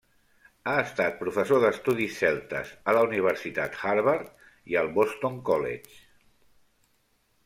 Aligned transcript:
Ha 0.69 0.73
estat 0.83 1.17
professor 1.23 1.59
d'estudis 1.65 2.15
celtes 2.21 2.71
a 2.93 2.95
la 2.97 3.03
Universitat 3.09 3.77
Harvard 3.89 4.47
i 4.73 4.79
al 4.81 4.89
Boston 4.97 5.37
College. 5.51 6.01